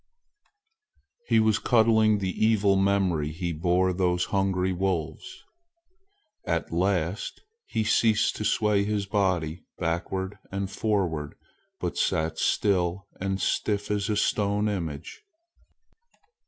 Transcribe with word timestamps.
He 1.27 1.39
was 1.39 1.59
cuddling 1.59 2.17
the 2.17 2.43
evil 2.43 2.75
memory 2.75 3.31
he 3.31 3.53
bore 3.53 3.93
those 3.93 4.25
hungry 4.33 4.71
wolves. 4.73 5.43
At 6.43 6.71
last 6.71 7.39
he 7.67 7.83
ceased 7.83 8.35
to 8.37 8.43
sway 8.43 8.83
his 8.83 9.05
body 9.05 9.63
backward 9.77 10.39
and 10.51 10.71
forward, 10.71 11.35
but 11.79 11.99
sat 11.99 12.39
still 12.39 13.05
and 13.19 13.39
stiff 13.39 13.91
as 13.91 14.09
a 14.09 14.17
stone 14.17 14.67
image. 14.67 15.21